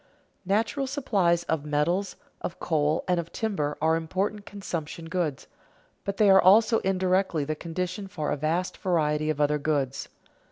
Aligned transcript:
Natural 0.47 0.87
supplies 0.87 1.43
of 1.43 1.63
metals, 1.63 2.15
of 2.41 2.59
coal, 2.59 3.03
and 3.07 3.19
of 3.19 3.31
timber 3.31 3.77
are 3.79 3.95
important 3.95 4.47
consumption 4.47 5.07
goods, 5.07 5.45
but 6.05 6.17
they 6.17 6.27
are 6.31 6.41
also 6.41 6.79
indirectly 6.79 7.45
the 7.45 7.53
condition 7.53 8.07
for 8.07 8.31
a 8.31 8.35
vast 8.35 8.77
variety 8.77 9.29
of 9.29 9.39
other 9.39 9.59
goods. 9.59 10.09